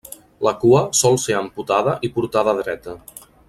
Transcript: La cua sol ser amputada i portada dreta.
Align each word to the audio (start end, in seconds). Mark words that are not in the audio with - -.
La 0.45 0.53
cua 0.63 0.79
sol 1.01 1.19
ser 1.25 1.37
amputada 1.41 1.95
i 2.09 2.13
portada 2.17 2.57
dreta. 2.65 2.97